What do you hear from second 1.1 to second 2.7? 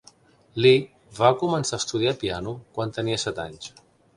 va començar a estudiar piano